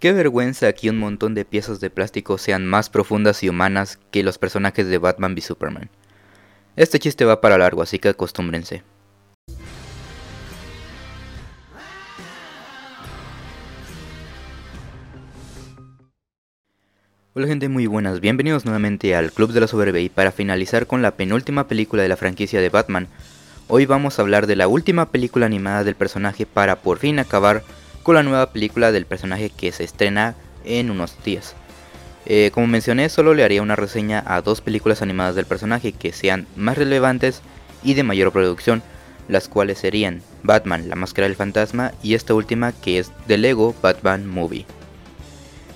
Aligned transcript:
Qué 0.00 0.14
vergüenza 0.14 0.72
que 0.72 0.88
un 0.88 0.96
montón 0.96 1.34
de 1.34 1.44
piezas 1.44 1.78
de 1.78 1.90
plástico 1.90 2.38
sean 2.38 2.66
más 2.66 2.88
profundas 2.88 3.42
y 3.42 3.50
humanas 3.50 3.98
que 4.10 4.22
los 4.22 4.38
personajes 4.38 4.86
de 4.86 4.96
Batman 4.96 5.34
v 5.34 5.42
Superman. 5.42 5.90
Este 6.74 6.98
chiste 6.98 7.26
va 7.26 7.42
para 7.42 7.58
largo, 7.58 7.82
así 7.82 7.98
que 7.98 8.08
acostúmbrense. 8.08 8.82
Hola 17.34 17.46
gente 17.46 17.68
muy 17.68 17.86
buenas, 17.86 18.20
bienvenidos 18.20 18.64
nuevamente 18.64 19.14
al 19.14 19.30
Club 19.32 19.52
de 19.52 19.60
la 19.60 19.66
Soberbia 19.66 20.00
y 20.00 20.08
para 20.08 20.32
finalizar 20.32 20.86
con 20.86 21.02
la 21.02 21.10
penúltima 21.10 21.68
película 21.68 22.02
de 22.02 22.08
la 22.08 22.16
franquicia 22.16 22.62
de 22.62 22.70
Batman, 22.70 23.06
hoy 23.68 23.84
vamos 23.84 24.18
a 24.18 24.22
hablar 24.22 24.46
de 24.46 24.56
la 24.56 24.66
última 24.66 25.10
película 25.10 25.44
animada 25.44 25.84
del 25.84 25.94
personaje 25.94 26.46
para 26.46 26.76
por 26.76 26.98
fin 26.98 27.18
acabar 27.18 27.62
con 28.02 28.14
la 28.14 28.22
nueva 28.22 28.52
película 28.52 28.92
del 28.92 29.06
personaje 29.06 29.50
que 29.50 29.72
se 29.72 29.84
estrena 29.84 30.34
en 30.64 30.90
unos 30.90 31.22
días. 31.24 31.54
Eh, 32.26 32.50
como 32.52 32.66
mencioné, 32.66 33.08
solo 33.08 33.34
le 33.34 33.44
haría 33.44 33.62
una 33.62 33.76
reseña 33.76 34.22
a 34.26 34.42
dos 34.42 34.60
películas 34.60 35.02
animadas 35.02 35.34
del 35.34 35.46
personaje 35.46 35.92
que 35.92 36.12
sean 36.12 36.46
más 36.56 36.76
relevantes 36.76 37.40
y 37.82 37.94
de 37.94 38.02
mayor 38.02 38.32
producción, 38.32 38.82
las 39.28 39.48
cuales 39.48 39.78
serían 39.78 40.22
Batman, 40.42 40.88
la 40.88 40.96
máscara 40.96 41.28
del 41.28 41.36
fantasma 41.36 41.92
y 42.02 42.14
esta 42.14 42.34
última 42.34 42.72
que 42.72 42.98
es 42.98 43.10
de 43.26 43.38
Lego 43.38 43.74
Batman 43.82 44.26
Movie. 44.26 44.66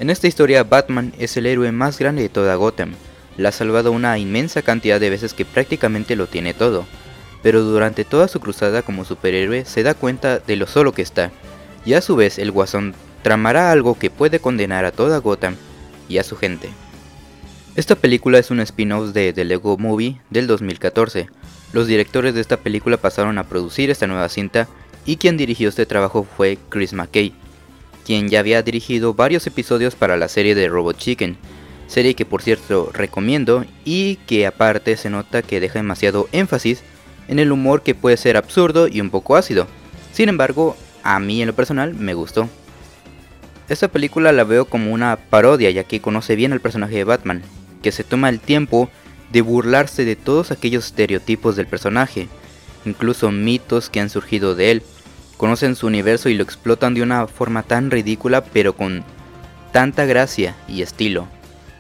En 0.00 0.10
esta 0.10 0.27
historia 0.27 0.64
Batman 0.64 1.12
es 1.18 1.36
el 1.36 1.46
héroe 1.46 1.70
más 1.72 1.98
grande 1.98 2.22
de 2.22 2.28
toda 2.28 2.56
Gotham, 2.56 2.94
la 3.36 3.48
ha 3.48 3.52
salvado 3.52 3.92
una 3.92 4.18
inmensa 4.18 4.62
cantidad 4.62 5.00
de 5.00 5.10
veces 5.10 5.34
que 5.34 5.44
prácticamente 5.44 6.16
lo 6.16 6.27
tiene 6.27 6.54
todo, 6.54 6.84
pero 7.42 7.62
durante 7.62 8.04
toda 8.04 8.28
su 8.28 8.41
cruzada 8.41 8.82
como 8.82 9.04
superhéroe 9.04 9.64
se 9.64 9.82
da 9.82 9.94
cuenta 9.94 10.38
de 10.38 10.56
lo 10.56 10.66
solo 10.66 10.92
que 10.92 11.02
está, 11.02 11.30
y 11.84 11.94
a 11.94 12.00
su 12.00 12.16
vez 12.16 12.38
el 12.38 12.50
Guasón 12.50 12.94
tramará 13.22 13.70
algo 13.70 13.98
que 13.98 14.10
puede 14.10 14.38
condenar 14.38 14.84
a 14.84 14.92
toda 14.92 15.18
Gotham 15.18 15.56
y 16.08 16.18
a 16.18 16.24
su 16.24 16.36
gente. 16.36 16.68
Esta 17.76 17.96
película 17.96 18.38
es 18.38 18.50
un 18.50 18.60
spin-off 18.60 19.12
de 19.12 19.32
The 19.32 19.44
Lego 19.44 19.76
Movie 19.78 20.20
del 20.30 20.46
2014. 20.46 21.28
Los 21.72 21.86
directores 21.88 22.34
de 22.34 22.41
esta 22.41 22.58
película 22.58 22.96
pasaron 22.96 23.36
a 23.38 23.48
producir 23.48 23.91
esta 23.91 24.06
nueva 24.06 24.28
cinta 24.28 24.68
y 25.04 25.16
quien 25.16 25.36
dirigió 25.36 25.68
este 25.68 25.86
trabajo 25.86 26.26
fue 26.36 26.58
Chris 26.68 26.92
McKay, 26.92 27.34
quien 28.06 28.28
ya 28.28 28.41
había 28.41 28.62
dirigido 28.62 29.14
varios 29.14 29.46
episodios 29.46 29.96
para 29.96 30.16
la 30.16 30.28
serie 30.28 30.54
de 30.54 30.69
Robot 30.69 30.96
Chicken, 30.96 31.36
serie 31.88 32.14
que 32.14 32.24
por 32.24 32.42
cierto 32.42 32.91
recomiendo 32.92 33.64
y 33.84 34.16
que 34.26 34.46
aparte 34.46 34.96
se 34.96 35.10
nota 35.10 35.42
que 35.42 35.60
deja 35.60 35.80
demasiado 35.80 36.28
énfasis 36.32 36.82
en 37.28 37.38
el 37.38 37.50
humor 37.50 37.82
que 37.82 37.94
puede 37.94 38.16
ser 38.16 38.36
absurdo 38.36 38.86
y 38.86 39.00
un 39.00 39.10
poco 39.10 39.36
ácido. 39.36 39.66
Sin 40.12 40.28
embargo, 40.28 40.76
a 41.05 41.20
mí 41.20 41.41
en 41.41 41.47
lo 41.47 41.55
personal 41.55 41.94
me 41.94 42.14
gustó. 42.14 42.48
Esta 43.69 43.88
película 43.88 44.33
la 44.33 44.44
veo 44.44 44.64
como 44.64 44.92
una 44.92 45.16
parodia 45.16 45.70
ya 45.70 45.84
que 45.84 46.00
conoce 46.00 46.34
bien 46.34 46.52
al 46.52 46.60
personaje 46.60 46.97
de 46.97 47.05
Batman, 47.05 47.42
que 47.83 47.92
se 47.92 48.02
toma 48.02 48.28
el 48.30 48.41
tiempo 48.41 48.91
de 49.30 49.42
burlarse 49.42 50.05
de 50.05 50.16
todos 50.16 50.50
aquellos 50.50 50.86
estereotipos 50.86 51.56
del 51.56 51.66
personaje, 51.66 52.28
incluso 52.84 53.30
mitos 53.30 53.91
que 53.91 54.00
han 54.00 54.10
surgido 54.10 54.55
de 54.55 54.70
él. 54.70 54.82
Conocen 55.36 55.77
su 55.77 55.86
universo 55.86 56.28
y 56.28 56.34
lo 56.34 56.42
explotan 56.42 56.94
de 56.94 57.02
una 57.02 57.27
forma 57.27 57.62
tan 57.62 57.91
ridícula 57.91 58.44
pero 58.44 58.75
con 58.75 59.05
tanta 59.72 60.05
gracia 60.05 60.55
y 60.69 60.82
estilo. 60.82 61.28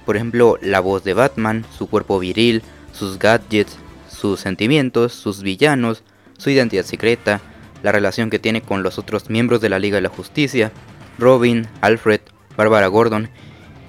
Por 0.04 0.16
ejemplo, 0.16 0.58
la 0.60 0.80
voz 0.80 1.04
de 1.04 1.14
Batman, 1.14 1.64
su 1.76 1.88
cuerpo 1.88 2.18
viril, 2.18 2.62
sus 2.92 3.18
gadgets, 3.18 3.76
sus 4.08 4.40
sentimientos, 4.40 5.12
sus 5.12 5.42
villanos, 5.42 6.02
su 6.36 6.50
identidad 6.50 6.84
secreta, 6.84 7.40
la 7.84 7.92
relación 7.92 8.30
que 8.30 8.38
tiene 8.38 8.62
con 8.62 8.82
los 8.82 8.98
otros 8.98 9.28
miembros 9.28 9.60
de 9.60 9.68
la 9.68 9.78
Liga 9.78 9.96
de 9.96 10.00
la 10.00 10.08
Justicia, 10.08 10.72
Robin, 11.18 11.68
Alfred, 11.82 12.22
Barbara 12.56 12.86
Gordon, 12.86 13.28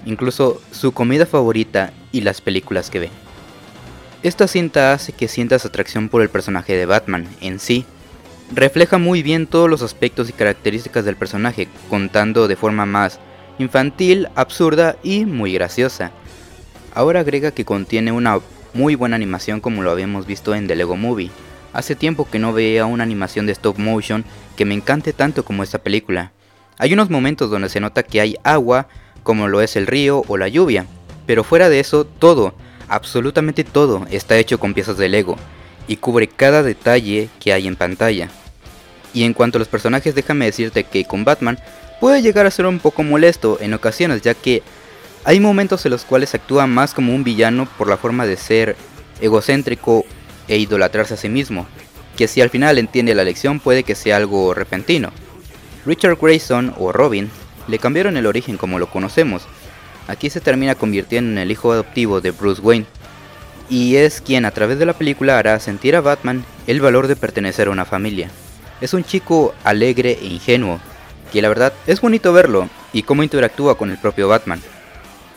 incluso 0.04 0.60
su 0.70 0.92
comida 0.92 1.24
favorita 1.24 1.94
y 2.12 2.20
las 2.20 2.42
películas 2.42 2.90
que 2.90 2.98
ve. 2.98 3.10
Esta 4.22 4.48
cinta 4.48 4.92
hace 4.92 5.12
que 5.12 5.28
sientas 5.28 5.64
atracción 5.64 6.10
por 6.10 6.20
el 6.20 6.28
personaje 6.28 6.76
de 6.76 6.84
Batman 6.84 7.26
en 7.40 7.58
sí. 7.58 7.86
Refleja 8.54 8.98
muy 8.98 9.22
bien 9.22 9.46
todos 9.46 9.70
los 9.70 9.80
aspectos 9.80 10.28
y 10.28 10.34
características 10.34 11.06
del 11.06 11.16
personaje, 11.16 11.66
contando 11.88 12.48
de 12.48 12.56
forma 12.56 12.84
más 12.84 13.18
infantil, 13.58 14.28
absurda 14.34 14.96
y 15.02 15.24
muy 15.24 15.54
graciosa. 15.54 16.12
Ahora 16.94 17.20
agrega 17.20 17.50
que 17.50 17.64
contiene 17.64 18.12
una 18.12 18.40
muy 18.74 18.94
buena 18.94 19.16
animación 19.16 19.62
como 19.62 19.82
lo 19.82 19.90
habíamos 19.90 20.26
visto 20.26 20.54
en 20.54 20.66
The 20.66 20.76
Lego 20.76 20.96
Movie, 20.96 21.30
Hace 21.76 21.94
tiempo 21.94 22.26
que 22.26 22.38
no 22.38 22.54
veía 22.54 22.86
una 22.86 23.02
animación 23.02 23.44
de 23.44 23.52
stop 23.52 23.76
motion 23.78 24.24
que 24.56 24.64
me 24.64 24.72
encante 24.72 25.12
tanto 25.12 25.44
como 25.44 25.62
esta 25.62 25.76
película. 25.76 26.32
Hay 26.78 26.94
unos 26.94 27.10
momentos 27.10 27.50
donde 27.50 27.68
se 27.68 27.80
nota 27.80 28.02
que 28.02 28.22
hay 28.22 28.38
agua, 28.44 28.88
como 29.22 29.46
lo 29.46 29.60
es 29.60 29.76
el 29.76 29.86
río 29.86 30.22
o 30.26 30.38
la 30.38 30.48
lluvia, 30.48 30.86
pero 31.26 31.44
fuera 31.44 31.68
de 31.68 31.78
eso, 31.78 32.06
todo, 32.06 32.54
absolutamente 32.88 33.62
todo, 33.62 34.06
está 34.10 34.38
hecho 34.38 34.58
con 34.58 34.72
piezas 34.72 34.96
de 34.96 35.10
Lego 35.10 35.36
y 35.86 35.98
cubre 35.98 36.28
cada 36.28 36.62
detalle 36.62 37.28
que 37.40 37.52
hay 37.52 37.66
en 37.66 37.76
pantalla. 37.76 38.30
Y 39.12 39.24
en 39.24 39.34
cuanto 39.34 39.58
a 39.58 39.60
los 39.60 39.68
personajes, 39.68 40.14
déjame 40.14 40.46
decirte 40.46 40.84
que 40.84 41.04
con 41.04 41.26
Batman 41.26 41.58
puede 42.00 42.22
llegar 42.22 42.46
a 42.46 42.50
ser 42.50 42.64
un 42.64 42.78
poco 42.78 43.02
molesto 43.02 43.58
en 43.60 43.74
ocasiones, 43.74 44.22
ya 44.22 44.32
que 44.32 44.62
hay 45.24 45.40
momentos 45.40 45.84
en 45.84 45.90
los 45.90 46.06
cuales 46.06 46.34
actúa 46.34 46.66
más 46.66 46.94
como 46.94 47.14
un 47.14 47.22
villano 47.22 47.68
por 47.76 47.86
la 47.86 47.98
forma 47.98 48.24
de 48.24 48.38
ser 48.38 48.76
egocéntrico 49.20 50.06
e 50.48 50.58
idolatrarse 50.58 51.14
a 51.14 51.16
sí 51.16 51.28
mismo, 51.28 51.66
que 52.16 52.28
si 52.28 52.40
al 52.40 52.50
final 52.50 52.78
entiende 52.78 53.14
la 53.14 53.24
lección 53.24 53.60
puede 53.60 53.84
que 53.84 53.94
sea 53.94 54.16
algo 54.16 54.54
repentino. 54.54 55.10
Richard 55.84 56.18
Grayson 56.20 56.74
o 56.78 56.92
Robin 56.92 57.30
le 57.68 57.78
cambiaron 57.78 58.16
el 58.16 58.26
origen 58.26 58.56
como 58.56 58.78
lo 58.78 58.88
conocemos. 58.88 59.42
Aquí 60.08 60.30
se 60.30 60.40
termina 60.40 60.74
convirtiendo 60.74 61.32
en 61.32 61.38
el 61.38 61.50
hijo 61.50 61.72
adoptivo 61.72 62.20
de 62.20 62.30
Bruce 62.30 62.62
Wayne, 62.62 62.86
y 63.68 63.96
es 63.96 64.20
quien 64.20 64.44
a 64.44 64.52
través 64.52 64.78
de 64.78 64.86
la 64.86 64.92
película 64.92 65.38
hará 65.38 65.58
sentir 65.58 65.96
a 65.96 66.00
Batman 66.00 66.44
el 66.66 66.80
valor 66.80 67.08
de 67.08 67.16
pertenecer 67.16 67.68
a 67.68 67.72
una 67.72 67.84
familia. 67.84 68.30
Es 68.80 68.94
un 68.94 69.04
chico 69.04 69.54
alegre 69.64 70.18
e 70.20 70.26
ingenuo, 70.26 70.80
que 71.32 71.42
la 71.42 71.48
verdad 71.48 71.72
es 71.86 72.00
bonito 72.00 72.32
verlo 72.32 72.68
y 72.92 73.02
cómo 73.02 73.22
interactúa 73.22 73.76
con 73.76 73.90
el 73.90 73.98
propio 73.98 74.28
Batman. 74.28 74.60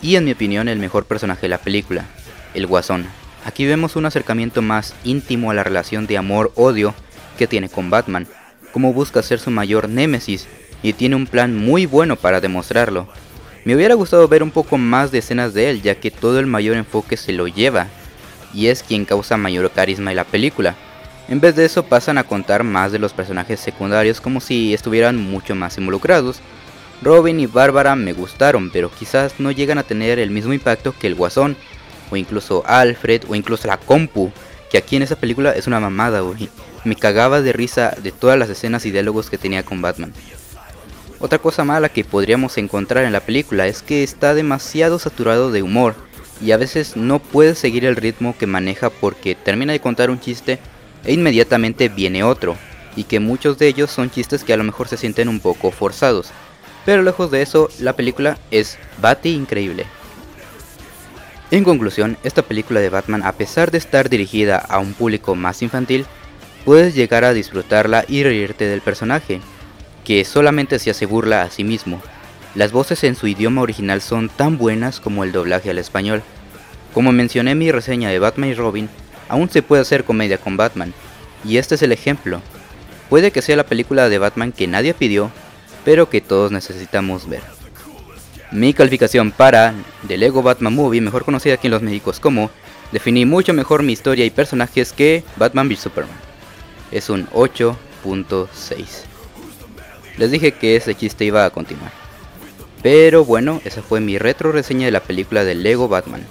Y 0.02 0.16
en 0.16 0.26
mi 0.26 0.32
opinión 0.32 0.70
el 0.70 0.80
mejor 0.80 1.06
personaje 1.06 1.44
de 1.44 1.50
la 1.50 1.58
película, 1.58 2.06
el 2.54 2.68
Guasón. 2.68 3.08
Aquí 3.46 3.66
vemos 3.66 3.96
un 3.96 4.06
acercamiento 4.06 4.62
más 4.62 4.94
íntimo 5.04 5.52
a 5.52 5.54
la 5.54 5.64
relación 5.64 6.08
de 6.08 6.18
amor-odio 6.18 6.94
que 7.38 7.48
tiene 7.48 7.70
con 7.70 7.90
Batman, 7.90 8.28
como 8.72 8.94
busca 8.94 9.24
ser 9.24 9.40
su 9.40 9.50
mayor 9.50 9.90
némesis 9.90 10.48
y 10.84 10.94
tiene 10.94 11.16
un 11.16 11.26
plan 11.26 11.56
muy 11.56 11.86
bueno 11.86 12.16
para 12.16 12.42
demostrarlo. 12.42 13.08
Me 13.66 13.76
hubiera 13.76 13.96
gustado 13.96 14.28
ver 14.28 14.44
un 14.44 14.52
poco 14.52 14.78
más 14.78 15.12
de 15.12 15.20
escenas 15.20 15.54
de 15.54 15.70
él, 15.70 15.82
ya 15.82 15.96
que 15.96 16.12
todo 16.12 16.40
el 16.40 16.48
mayor 16.48 16.78
enfoque 16.78 17.18
se 17.18 17.34
lo 17.34 17.48
lleva, 17.48 17.88
y 18.54 18.68
es 18.68 18.84
quien 18.84 19.06
causa 19.06 19.38
mayor 19.38 19.70
carisma 19.72 20.12
en 20.12 20.18
la 20.18 20.24
película. 20.24 20.76
En 21.28 21.40
vez 21.40 21.56
de 21.56 21.66
eso 21.66 21.84
pasan 21.84 22.18
a 22.18 22.24
contar 22.24 22.64
más 22.64 22.92
de 22.92 23.00
los 23.00 23.14
personajes 23.14 23.60
secundarios 23.60 24.22
como 24.22 24.42
si 24.42 24.74
estuvieran 24.74 25.18
mucho 25.18 25.56
más 25.56 25.78
involucrados. 25.78 26.40
Robin 27.02 27.40
y 27.40 27.46
Bárbara 27.46 27.96
me 27.96 28.14
gustaron, 28.14 28.72
pero 28.72 28.92
quizás 28.92 29.36
no 29.40 29.52
llegan 29.52 29.78
a 29.78 29.84
tener 29.84 30.20
el 30.20 30.32
mismo 30.32 30.54
impacto 30.54 30.94
que 30.98 31.08
el 31.08 31.16
Guasón, 31.16 31.56
o 32.10 32.18
incluso 32.18 32.64
Alfred, 32.66 33.24
o 33.28 33.36
incluso 33.36 33.68
la 33.68 33.78
compu, 33.78 34.32
que 34.70 34.78
aquí 34.78 34.96
en 34.96 35.04
esa 35.04 35.16
película 35.16 35.52
es 35.52 35.68
una 35.68 35.80
mamada, 35.80 36.22
güey. 36.22 36.50
Me 36.84 36.96
cagaba 36.96 37.42
de 37.42 37.54
risa 37.54 37.96
de 38.02 38.12
todas 38.12 38.38
las 38.38 38.50
escenas 38.50 38.86
y 38.86 38.92
diálogos 38.92 39.30
que 39.30 39.38
tenía 39.38 39.64
con 39.64 39.82
Batman. 39.82 40.14
Otra 41.20 41.40
cosa 41.40 41.66
mala 41.66 41.90
que 41.90 42.06
podríamos 42.06 42.58
encontrar 42.58 43.04
en 43.04 43.12
la 43.12 43.20
película 43.20 43.68
es 43.68 43.82
que 43.82 44.04
está 44.04 44.34
demasiado 44.34 45.00
saturado 45.00 45.52
de 45.52 45.62
humor 45.62 45.96
y 46.42 46.52
a 46.52 46.58
veces 46.58 46.96
no 46.96 47.20
puede 47.20 47.56
seguir 47.56 47.84
el 47.84 47.98
ritmo 47.98 48.36
que 48.38 48.48
maneja 48.48 48.90
porque 48.90 49.36
termina 49.36 49.74
de 49.74 49.82
contar 49.82 50.10
un 50.10 50.22
chiste 50.22 50.60
e 51.04 51.14
inmediatamente 51.14 51.90
viene 51.90 52.24
otro, 52.24 52.58
y 52.96 53.04
que 53.04 53.20
muchos 53.20 53.58
de 53.58 53.68
ellos 53.68 53.92
son 53.92 54.10
chistes 54.10 54.44
que 54.44 54.54
a 54.54 54.58
lo 54.58 54.64
mejor 54.64 54.88
se 54.88 54.98
sienten 54.98 55.30
un 55.30 55.40
poco 55.40 55.72
forzados. 55.72 56.32
Pero 56.86 57.04
lejos 57.04 57.32
de 57.32 57.42
eso, 57.42 57.70
la 57.80 57.94
película 57.94 58.38
es 58.52 58.78
bati 59.02 59.30
increíble. 59.30 59.86
En 61.52 61.64
conclusión, 61.64 62.18
esta 62.24 62.44
película 62.44 62.80
de 62.80 62.90
Batman, 62.90 63.24
a 63.24 63.32
pesar 63.32 63.72
de 63.72 63.80
estar 63.80 64.08
dirigida 64.08 64.58
a 64.58 64.78
un 64.78 64.94
público 64.94 65.34
más 65.34 65.64
infantil, 65.64 66.06
puedes 66.64 66.94
llegar 66.94 67.24
a 67.24 67.34
disfrutarla 67.34 68.06
y 68.08 68.24
reírte 68.24 68.66
del 68.66 68.82
personaje, 68.82 69.42
que 70.06 70.24
solamente 70.26 70.78
se 70.78 70.92
hace 70.92 71.08
a 71.08 71.50
sí 71.50 71.64
mismo. 71.64 72.02
Las 72.54 72.72
voces 72.72 73.04
en 73.04 73.16
su 73.16 73.26
idioma 73.26 73.62
original 73.62 74.02
son 74.02 74.30
tan 74.30 74.60
buenas 74.60 75.00
como 75.00 75.24
el 75.24 75.32
doblaje 75.32 75.72
al 75.72 75.80
español. 75.80 76.22
Como 76.94 77.12
mencioné 77.12 77.52
en 77.52 77.58
mi 77.58 77.72
reseña 77.72 78.10
de 78.10 78.20
Batman 78.20 78.52
y 78.52 78.54
Robin, 78.54 78.88
aún 79.28 79.50
se 79.50 79.64
puede 79.64 79.82
hacer 79.82 80.04
comedia 80.04 80.38
con 80.38 80.56
Batman, 80.56 80.94
y 81.44 81.58
este 81.58 81.76
es 81.76 81.82
el 81.82 81.92
ejemplo. 81.92 82.44
Puede 83.10 83.32
que 83.32 83.42
sea 83.42 83.56
la 83.56 83.66
película 83.66 84.08
de 84.08 84.20
Batman 84.20 84.52
que 84.52 84.68
nadie 84.68 84.94
pidió, 84.94 85.32
pero 85.84 86.12
que 86.12 86.22
todos 86.22 86.52
necesitamos 86.52 87.28
ver. 87.28 87.59
Mi 88.52 88.74
calificación 88.74 89.32
para 89.32 89.76
The 90.08 90.18
Lego 90.18 90.42
Batman 90.42 90.74
Movie, 90.74 91.02
mejor 91.02 91.24
conocida 91.24 91.54
aquí 91.54 91.68
en 91.68 91.72
los 91.72 91.84
médicos 91.84 92.20
como, 92.20 92.50
definí 92.92 93.24
mucho 93.24 93.54
mejor 93.54 93.84
mi 93.84 93.94
historia 93.94 94.26
y 94.26 94.32
personajes 94.32 94.92
que 94.92 95.24
Batman 95.36 95.68
v 95.68 95.76
Superman. 95.76 96.18
Es 96.92 97.12
un 97.12 97.28
8.6. 97.28 98.86
Les 100.18 100.32
dije 100.32 100.54
que 100.54 100.76
ese 100.76 100.96
chiste 100.96 101.26
iba 101.26 101.46
a 101.46 101.52
continuar. 101.52 101.92
Pero 102.82 103.24
bueno, 103.24 103.62
esa 103.66 103.84
fue 103.84 104.00
mi 104.00 104.18
retro 104.18 104.52
reseña 104.52 104.86
de 104.86 104.94
la 104.94 105.04
película 105.04 105.44
de 105.44 105.54
Lego 105.54 105.88
Batman. 105.88 106.26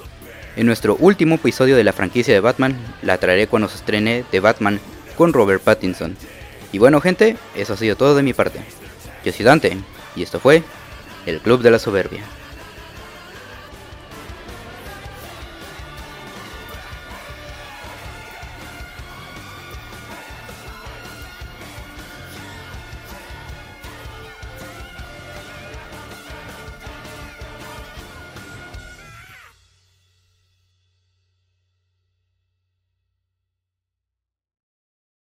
En 0.57 0.67
nuestro 0.67 0.97
último 0.97 1.37
episodio 1.37 1.77
de 1.77 1.85
la 1.85 1.93
franquicia 1.93 2.35
de 2.35 2.41
Batman, 2.41 2.77
la 3.03 3.19
traeré 3.19 3.47
cuando 3.47 3.69
se 3.69 3.77
estrene 3.77 4.25
de 4.33 4.41
Batman 4.41 4.81
con 5.17 5.33
Robert 5.33 5.63
Pattinson. 5.63 6.17
Y 6.73 6.79
bueno 6.79 7.01
gente, 7.01 7.37
eso 7.55 7.75
ha 7.75 7.77
sido 7.77 7.95
todo 7.95 8.17
de 8.17 8.25
mi 8.25 8.33
parte. 8.33 8.59
Yo 9.25 9.33
soy 9.33 9.45
Dante, 9.45 9.77
y 10.17 10.23
esto 10.23 10.41
fue 10.41 10.65
El 11.29 11.41
Club 11.41 11.61
de 11.61 11.71
la 11.71 11.79
Soberbia. 11.79 12.25